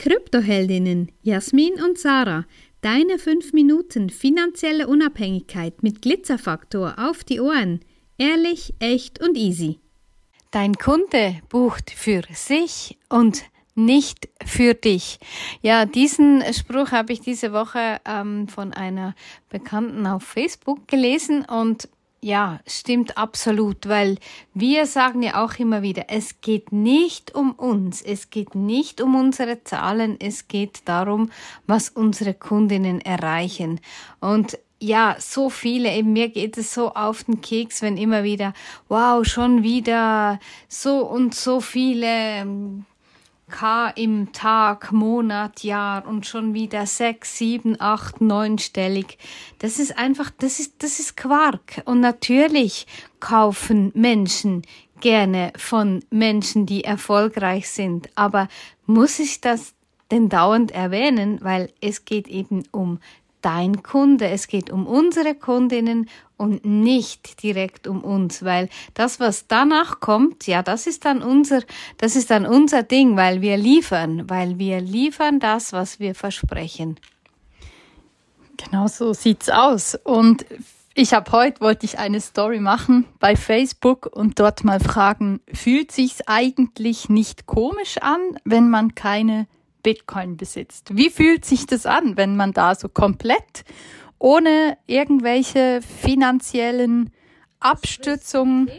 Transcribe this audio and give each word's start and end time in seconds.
Kryptoheldinnen 0.00 1.12
Jasmin 1.20 1.74
und 1.74 1.98
Sarah. 1.98 2.46
Deine 2.80 3.18
5 3.18 3.52
Minuten 3.52 4.08
finanzielle 4.08 4.88
Unabhängigkeit 4.88 5.82
mit 5.82 6.00
Glitzerfaktor 6.00 6.94
auf 6.96 7.22
die 7.22 7.38
Ohren. 7.38 7.80
Ehrlich, 8.16 8.72
echt 8.78 9.22
und 9.22 9.36
easy. 9.36 9.78
Dein 10.52 10.76
Kunde 10.76 11.42
bucht 11.50 11.90
für 11.90 12.22
sich 12.32 12.96
und 13.10 13.44
nicht 13.74 14.30
für 14.42 14.72
dich. 14.72 15.18
Ja, 15.60 15.84
diesen 15.84 16.42
Spruch 16.54 16.92
habe 16.92 17.12
ich 17.12 17.20
diese 17.20 17.52
Woche 17.52 18.00
ähm, 18.06 18.48
von 18.48 18.72
einer 18.72 19.14
Bekannten 19.50 20.06
auf 20.06 20.22
Facebook 20.22 20.88
gelesen 20.88 21.44
und 21.44 21.90
ja, 22.22 22.60
stimmt 22.66 23.16
absolut, 23.16 23.88
weil 23.88 24.18
wir 24.52 24.86
sagen 24.86 25.22
ja 25.22 25.42
auch 25.42 25.58
immer 25.58 25.82
wieder, 25.82 26.04
es 26.08 26.40
geht 26.40 26.70
nicht 26.70 27.34
um 27.34 27.52
uns, 27.52 28.02
es 28.02 28.30
geht 28.30 28.54
nicht 28.54 29.00
um 29.00 29.14
unsere 29.14 29.64
Zahlen, 29.64 30.16
es 30.20 30.46
geht 30.46 30.82
darum, 30.84 31.30
was 31.66 31.88
unsere 31.88 32.34
Kundinnen 32.34 33.00
erreichen. 33.00 33.80
Und 34.20 34.58
ja, 34.82 35.16
so 35.18 35.50
viele, 35.50 35.94
eben 35.94 36.12
mir 36.12 36.30
geht 36.30 36.56
es 36.56 36.74
so 36.74 36.94
auf 36.94 37.24
den 37.24 37.40
Keks, 37.40 37.82
wenn 37.82 37.96
immer 37.96 38.22
wieder, 38.22 38.54
wow, 38.88 39.24
schon 39.26 39.62
wieder 39.62 40.40
so 40.68 41.06
und 41.06 41.34
so 41.34 41.60
viele 41.60 42.06
ähm, 42.06 42.86
K 43.50 43.90
im 43.90 44.32
Tag, 44.32 44.92
Monat, 44.92 45.62
Jahr 45.62 46.06
und 46.06 46.26
schon 46.26 46.54
wieder 46.54 46.86
sechs, 46.86 47.36
sieben, 47.36 47.80
acht, 47.80 48.20
neunstellig. 48.20 49.18
Das 49.58 49.78
ist 49.78 49.98
einfach, 49.98 50.30
das 50.38 50.60
ist, 50.60 50.82
das 50.82 50.98
ist 50.98 51.16
Quark. 51.16 51.82
Und 51.84 52.00
natürlich 52.00 52.86
kaufen 53.18 53.92
Menschen 53.94 54.62
gerne 55.00 55.52
von 55.56 56.04
Menschen, 56.10 56.66
die 56.66 56.84
erfolgreich 56.84 57.68
sind. 57.68 58.08
Aber 58.14 58.48
muss 58.86 59.18
ich 59.18 59.40
das 59.40 59.74
denn 60.10 60.28
dauernd 60.28 60.72
erwähnen, 60.72 61.38
weil 61.42 61.70
es 61.80 62.04
geht 62.04 62.28
eben 62.28 62.64
um 62.72 62.98
dein 63.42 63.82
Kunde. 63.82 64.28
Es 64.28 64.48
geht 64.48 64.70
um 64.70 64.86
unsere 64.86 65.34
Kundinnen 65.34 66.08
und 66.36 66.64
nicht 66.64 67.42
direkt 67.42 67.86
um 67.86 68.02
uns, 68.02 68.42
weil 68.44 68.68
das, 68.94 69.20
was 69.20 69.46
danach 69.46 70.00
kommt, 70.00 70.46
ja, 70.46 70.62
das 70.62 70.86
ist 70.86 71.04
dann 71.04 71.22
unser, 71.22 71.60
das 71.98 72.16
ist 72.16 72.30
dann 72.30 72.46
unser 72.46 72.82
Ding, 72.82 73.16
weil 73.16 73.42
wir 73.42 73.56
liefern, 73.56 74.28
weil 74.30 74.58
wir 74.58 74.80
liefern 74.80 75.38
das, 75.38 75.72
was 75.72 76.00
wir 76.00 76.14
versprechen. 76.14 76.98
Genau 78.56 78.88
so 78.88 79.12
sieht's 79.12 79.48
aus. 79.48 79.94
Und 79.94 80.44
ich 80.94 81.14
habe 81.14 81.30
heute 81.32 81.60
wollte 81.60 81.86
ich 81.86 81.98
eine 81.98 82.20
Story 82.20 82.60
machen 82.60 83.06
bei 83.20 83.36
Facebook 83.36 84.06
und 84.06 84.38
dort 84.38 84.64
mal 84.64 84.80
fragen, 84.80 85.40
fühlt 85.52 85.92
sich's 85.92 86.20
eigentlich 86.26 87.08
nicht 87.08 87.46
komisch 87.46 87.98
an, 87.98 88.20
wenn 88.44 88.68
man 88.68 88.94
keine 88.94 89.46
Bitcoin 89.82 90.36
besitzt. 90.36 90.96
Wie 90.96 91.10
fühlt 91.10 91.44
sich 91.44 91.66
das 91.66 91.86
an, 91.86 92.16
wenn 92.16 92.36
man 92.36 92.52
da 92.52 92.74
so 92.74 92.88
komplett 92.88 93.64
ohne 94.20 94.76
irgendwelche 94.86 95.80
finanziellen 95.82 97.10
Abstützungen. 97.58 98.70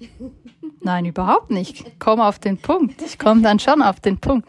Nein, 0.80 1.04
überhaupt 1.06 1.50
nicht. 1.50 1.86
Ich 1.86 1.98
komme 1.98 2.24
auf 2.24 2.38
den 2.38 2.58
Punkt. 2.58 3.02
Ich 3.02 3.18
komme 3.18 3.42
dann 3.42 3.58
schon 3.58 3.82
auf 3.82 4.00
den 4.00 4.18
Punkt. 4.18 4.48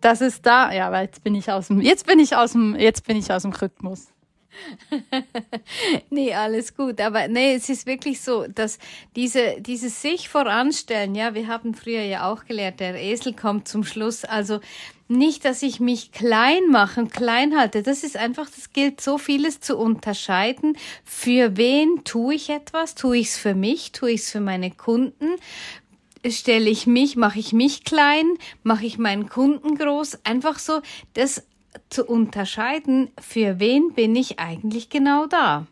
Das 0.00 0.20
ist 0.20 0.44
da, 0.46 0.72
ja, 0.72 0.90
weil 0.92 1.06
jetzt 1.06 1.22
bin 1.24 1.34
ich 1.34 1.50
aus 1.50 1.68
dem, 1.68 1.80
jetzt 1.80 2.06
bin 2.06 2.18
ich 2.18 2.36
aus 2.36 2.52
dem, 2.52 2.76
jetzt 2.76 3.06
bin 3.06 3.16
ich 3.16 3.32
aus 3.32 3.42
dem 3.42 3.52
Rhythmus. 3.52 4.08
nee, 6.10 6.34
alles 6.34 6.76
gut. 6.76 7.00
Aber 7.00 7.28
nee, 7.28 7.54
es 7.54 7.68
ist 7.68 7.86
wirklich 7.86 8.20
so, 8.20 8.46
dass 8.46 8.78
diese, 9.16 9.60
dieses 9.60 10.00
sich 10.02 10.28
voranstellen, 10.28 11.14
ja, 11.14 11.34
wir 11.34 11.48
haben 11.48 11.74
früher 11.74 12.02
ja 12.02 12.30
auch 12.30 12.44
gelehrt, 12.44 12.80
der 12.80 13.00
Esel 13.00 13.34
kommt 13.34 13.68
zum 13.68 13.84
Schluss. 13.84 14.24
Also 14.24 14.60
nicht, 15.08 15.44
dass 15.44 15.62
ich 15.62 15.80
mich 15.80 16.12
klein 16.12 16.68
mache 16.70 17.00
und 17.00 17.12
klein 17.12 17.56
halte. 17.56 17.82
Das 17.82 18.04
ist 18.04 18.16
einfach, 18.16 18.48
das 18.48 18.72
gilt 18.72 19.00
so 19.00 19.18
vieles 19.18 19.60
zu 19.60 19.76
unterscheiden. 19.76 20.76
Für 21.04 21.56
wen 21.56 22.04
tue 22.04 22.34
ich 22.34 22.50
etwas? 22.50 22.94
Tue 22.94 23.18
ich 23.18 23.28
es 23.28 23.36
für 23.36 23.54
mich? 23.54 23.92
Tue 23.92 24.12
ich 24.12 24.22
es 24.22 24.30
für 24.30 24.40
meine 24.40 24.70
Kunden? 24.70 25.28
Stelle 26.26 26.70
ich 26.70 26.86
mich, 26.86 27.16
mache 27.16 27.38
ich 27.38 27.52
mich 27.52 27.84
klein? 27.84 28.24
Mache 28.62 28.86
ich 28.86 28.96
meinen 28.96 29.28
Kunden 29.28 29.76
groß? 29.76 30.20
Einfach 30.24 30.58
so, 30.58 30.80
das 31.12 31.44
zu 31.88 32.04
unterscheiden, 32.04 33.10
für 33.20 33.58
wen 33.58 33.92
bin 33.94 34.16
ich 34.16 34.38
eigentlich 34.38 34.90
genau 34.90 35.26
da. 35.26 35.66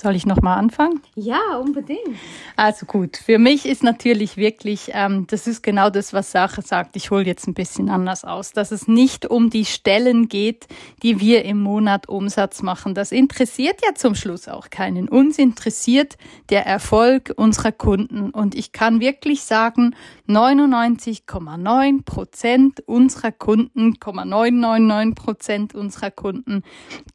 Soll 0.00 0.14
ich 0.14 0.26
nochmal 0.26 0.58
anfangen? 0.58 1.00
Ja, 1.16 1.56
unbedingt. 1.60 2.16
Also 2.54 2.86
gut, 2.86 3.16
für 3.16 3.38
mich 3.38 3.66
ist 3.66 3.82
natürlich 3.82 4.36
wirklich, 4.36 4.92
ähm, 4.94 5.26
das 5.28 5.48
ist 5.48 5.62
genau 5.62 5.90
das, 5.90 6.12
was 6.12 6.30
Sache 6.30 6.62
sagt. 6.62 6.94
Ich 6.94 7.10
hole 7.10 7.24
jetzt 7.24 7.48
ein 7.48 7.54
bisschen 7.54 7.90
anders 7.90 8.24
aus, 8.24 8.52
dass 8.52 8.70
es 8.70 8.86
nicht 8.86 9.26
um 9.26 9.50
die 9.50 9.64
Stellen 9.64 10.28
geht, 10.28 10.68
die 11.02 11.20
wir 11.20 11.44
im 11.44 11.60
Monat 11.60 12.08
Umsatz 12.08 12.62
machen. 12.62 12.94
Das 12.94 13.10
interessiert 13.10 13.80
ja 13.84 13.94
zum 13.96 14.14
Schluss 14.14 14.46
auch 14.46 14.70
keinen. 14.70 15.08
Uns 15.08 15.36
interessiert 15.36 16.16
der 16.48 16.64
Erfolg 16.64 17.32
unserer 17.36 17.72
Kunden. 17.72 18.30
Und 18.30 18.54
ich 18.54 18.70
kann 18.70 19.00
wirklich 19.00 19.42
sagen, 19.42 19.96
99,9 20.28 22.04
Prozent 22.04 22.80
unserer 22.86 23.32
Kunden, 23.32 23.96
999 24.00 25.14
Prozent 25.16 25.74
unserer 25.74 26.12
Kunden 26.12 26.62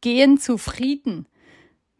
gehen 0.01 0.37
zufrieden 0.37 1.27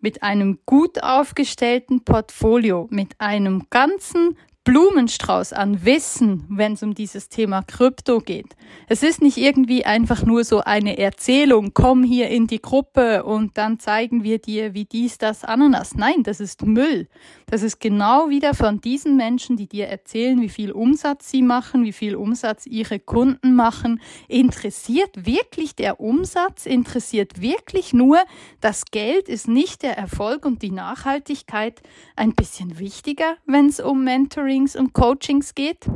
mit 0.03 0.21
einem 0.21 0.59
gut 0.65 1.01
aufgestellten 1.01 2.03
Portfolio, 2.03 2.87
mit 2.91 3.15
einem 3.21 3.67
ganzen 3.69 4.37
Blumenstrauß 4.65 5.51
an 5.51 5.83
Wissen, 5.83 6.45
wenn 6.47 6.73
es 6.73 6.83
um 6.83 6.95
dieses 6.95 7.27
Thema 7.27 7.63
Krypto 7.63 8.19
geht. 8.19 8.55
Es 8.87 9.03
ist 9.03 9.21
nicht 9.21 9.37
irgendwie 9.37 9.83
einfach 9.83 10.23
nur 10.23 10.45
so 10.45 10.61
eine 10.61 10.97
Erzählung, 10.97 11.71
komm 11.73 12.03
hier 12.03 12.29
in 12.29 12.47
die 12.47 12.61
Gruppe 12.61 13.25
und 13.25 13.57
dann 13.57 13.77
zeigen 13.77 14.23
wir 14.23 14.39
dir, 14.39 14.73
wie 14.73 14.85
dies, 14.85 15.17
das, 15.17 15.43
Ananas. 15.43 15.95
Nein, 15.95 16.23
das 16.23 16.39
ist 16.39 16.65
Müll. 16.65 17.09
Das 17.45 17.61
ist 17.61 17.81
genau 17.81 18.29
wieder 18.29 18.53
von 18.53 18.79
diesen 18.79 19.17
Menschen, 19.17 19.57
die 19.57 19.67
dir 19.67 19.87
erzählen, 19.87 20.41
wie 20.41 20.49
viel 20.49 20.71
Umsatz 20.71 21.29
sie 21.29 21.41
machen, 21.41 21.83
wie 21.83 21.91
viel 21.91 22.15
Umsatz 22.15 22.65
ihre 22.65 22.99
Kunden 22.99 23.55
machen. 23.55 23.99
Interessiert 24.29 25.25
wirklich 25.25 25.75
der 25.75 25.99
Umsatz? 25.99 26.65
Interessiert 26.65 27.41
wirklich 27.41 27.91
nur 27.91 28.19
das 28.61 28.85
Geld? 28.85 29.27
Ist 29.27 29.49
nicht 29.49 29.83
der 29.83 29.97
Erfolg 29.97 30.45
und 30.45 30.61
die 30.61 30.71
Nachhaltigkeit 30.71 31.81
ein 32.15 32.33
bisschen 32.33 32.79
wichtiger, 32.79 33.35
wenn 33.45 33.67
es 33.67 33.81
um 33.81 34.05
Mentoring 34.05 34.52
Mentorings 34.53 34.75
und 34.75 34.93
Coachings 34.93 35.55
geht. 35.55 35.89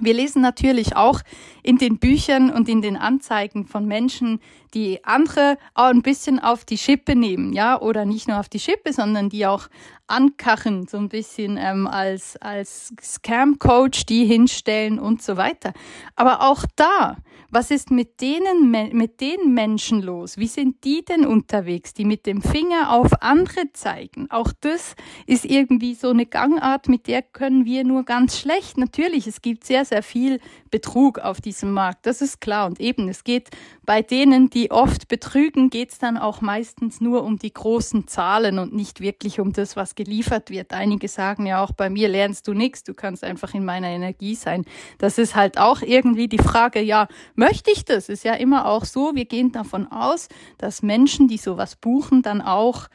Wir 0.00 0.12
lesen 0.12 0.42
natürlich 0.42 0.96
auch 0.96 1.20
in 1.62 1.78
den 1.78 2.00
Büchern 2.00 2.50
und 2.50 2.68
in 2.68 2.82
den 2.82 2.96
Anzeigen 2.96 3.64
von 3.64 3.86
Menschen, 3.86 4.40
die 4.74 5.04
andere 5.04 5.56
auch 5.74 5.90
ein 5.90 6.02
bisschen 6.02 6.40
auf 6.40 6.64
die 6.64 6.78
Schippe 6.78 7.14
nehmen, 7.14 7.52
ja, 7.52 7.80
oder 7.80 8.04
nicht 8.04 8.26
nur 8.26 8.40
auf 8.40 8.48
die 8.48 8.58
Schippe, 8.58 8.92
sondern 8.92 9.28
die 9.28 9.46
auch 9.46 9.68
ankachen, 10.08 10.88
so 10.88 10.96
ein 10.96 11.08
bisschen 11.08 11.56
ähm, 11.56 11.86
als, 11.86 12.36
als 12.38 12.92
Scam-Coach, 13.00 14.06
die 14.06 14.24
hinstellen 14.26 14.98
und 14.98 15.22
so 15.22 15.36
weiter. 15.36 15.72
Aber 16.16 16.40
auch 16.40 16.64
da 16.74 17.18
was 17.54 17.70
ist 17.70 17.92
mit 17.92 18.20
denen, 18.20 18.70
mit 18.70 19.20
den 19.20 19.54
Menschen 19.54 20.02
los? 20.02 20.38
Wie 20.38 20.48
sind 20.48 20.82
die 20.82 21.04
denn 21.04 21.24
unterwegs, 21.24 21.94
die 21.94 22.04
mit 22.04 22.26
dem 22.26 22.42
Finger 22.42 22.90
auf 22.92 23.22
andere 23.22 23.72
zeigen? 23.72 24.28
Auch 24.30 24.50
das 24.60 24.96
ist 25.26 25.44
irgendwie 25.44 25.94
so 25.94 26.10
eine 26.10 26.26
Gangart, 26.26 26.88
mit 26.88 27.06
der 27.06 27.22
können 27.22 27.64
wir 27.64 27.84
nur 27.84 28.02
ganz 28.04 28.40
schlecht. 28.40 28.76
Natürlich, 28.76 29.28
es 29.28 29.40
gibt 29.40 29.64
sehr, 29.64 29.84
sehr 29.84 30.02
viel 30.02 30.40
Betrug 30.72 31.20
auf 31.20 31.40
diesem 31.40 31.70
Markt. 31.70 32.06
Das 32.06 32.20
ist 32.20 32.40
klar. 32.40 32.66
Und 32.66 32.80
eben, 32.80 33.08
es 33.08 33.22
geht 33.22 33.50
bei 33.86 34.02
denen, 34.02 34.50
die 34.50 34.72
oft 34.72 35.06
betrügen, 35.06 35.70
geht 35.70 35.92
es 35.92 35.98
dann 35.98 36.18
auch 36.18 36.40
meistens 36.40 37.00
nur 37.00 37.22
um 37.22 37.38
die 37.38 37.52
großen 37.52 38.08
Zahlen 38.08 38.58
und 38.58 38.74
nicht 38.74 39.00
wirklich 39.00 39.38
um 39.38 39.52
das, 39.52 39.76
was 39.76 39.94
geliefert 39.94 40.50
wird. 40.50 40.72
Einige 40.72 41.06
sagen 41.06 41.46
ja 41.46 41.62
auch, 41.62 41.70
bei 41.70 41.88
mir 41.88 42.08
lernst 42.08 42.48
du 42.48 42.54
nichts, 42.54 42.82
du 42.82 42.94
kannst 42.94 43.22
einfach 43.22 43.54
in 43.54 43.64
meiner 43.64 43.88
Energie 43.88 44.34
sein. 44.34 44.64
Das 44.98 45.18
ist 45.18 45.36
halt 45.36 45.58
auch 45.58 45.82
irgendwie 45.82 46.26
die 46.26 46.38
Frage, 46.38 46.80
ja, 46.80 47.06
möchte 47.44 47.70
ich 47.70 47.84
das? 47.84 48.08
Ist 48.08 48.24
ja 48.24 48.34
immer 48.34 48.66
auch 48.66 48.84
so, 48.84 49.14
wir 49.14 49.26
gehen 49.26 49.52
davon 49.52 49.86
aus, 49.90 50.28
dass 50.58 50.82
Menschen, 50.82 51.28
die 51.28 51.36
sowas 51.36 51.76
buchen, 51.76 52.22
dann 52.22 52.40
auch 52.40 52.88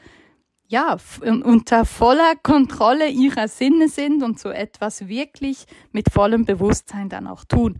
ja, 0.66 0.96
unter 1.22 1.84
voller 1.84 2.34
Kontrolle 2.42 3.08
ihrer 3.08 3.48
Sinne 3.48 3.88
sind 3.88 4.22
und 4.22 4.38
so 4.38 4.50
etwas 4.50 5.08
wirklich 5.08 5.66
mit 5.90 6.12
vollem 6.12 6.44
Bewusstsein 6.44 7.08
dann 7.08 7.26
auch 7.26 7.44
tun. 7.44 7.78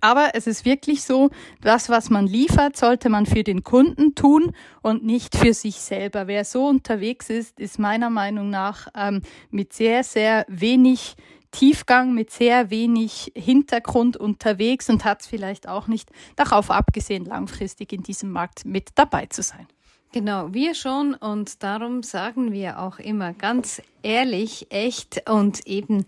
Aber 0.00 0.30
es 0.34 0.46
ist 0.46 0.64
wirklich 0.64 1.02
so, 1.02 1.30
das, 1.60 1.88
was 1.88 2.10
man 2.10 2.26
liefert, 2.26 2.76
sollte 2.76 3.08
man 3.08 3.26
für 3.26 3.42
den 3.42 3.62
Kunden 3.62 4.14
tun 4.14 4.52
und 4.82 5.04
nicht 5.04 5.36
für 5.36 5.54
sich 5.54 5.76
selber. 5.76 6.26
Wer 6.26 6.44
so 6.44 6.66
unterwegs 6.66 7.30
ist, 7.30 7.60
ist 7.60 7.78
meiner 7.78 8.10
Meinung 8.10 8.48
nach 8.50 8.88
ähm, 8.96 9.22
mit 9.50 9.72
sehr, 9.72 10.04
sehr 10.04 10.46
wenig 10.48 11.16
Tiefgang, 11.54 12.14
mit 12.14 12.32
sehr 12.32 12.70
wenig 12.70 13.30
Hintergrund 13.36 14.16
unterwegs 14.16 14.90
und 14.90 15.04
hat 15.04 15.20
es 15.20 15.28
vielleicht 15.28 15.68
auch 15.68 15.86
nicht 15.86 16.10
darauf 16.34 16.68
abgesehen, 16.68 17.24
langfristig 17.24 17.92
in 17.92 18.02
diesem 18.02 18.32
Markt 18.32 18.64
mit 18.64 18.90
dabei 18.96 19.26
zu 19.26 19.42
sein. 19.42 19.68
Genau, 20.12 20.52
wir 20.52 20.74
schon 20.74 21.14
und 21.14 21.62
darum 21.62 22.02
sagen 22.02 22.52
wir 22.52 22.80
auch 22.80 22.98
immer 22.98 23.32
ganz 23.32 23.80
ehrlich, 24.02 24.66
echt 24.70 25.28
und 25.30 25.64
eben 25.66 26.06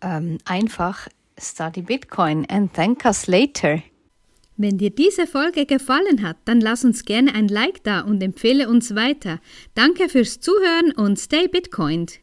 ähm, 0.00 0.38
einfach, 0.44 1.06
study 1.38 1.82
Bitcoin 1.82 2.44
and 2.50 2.74
thank 2.74 3.04
us 3.04 3.28
later. 3.28 3.82
Wenn 4.56 4.76
dir 4.76 4.90
diese 4.90 5.28
Folge 5.28 5.66
gefallen 5.66 6.22
hat, 6.22 6.36
dann 6.46 6.60
lass 6.60 6.84
uns 6.84 7.04
gerne 7.04 7.32
ein 7.34 7.46
Like 7.46 7.84
da 7.84 8.00
und 8.00 8.20
empfehle 8.22 8.68
uns 8.68 8.94
weiter. 8.96 9.38
Danke 9.74 10.08
fürs 10.08 10.40
Zuhören 10.40 10.92
und 10.96 11.16
stay 11.18 11.46
Bitcoined. 11.46 12.20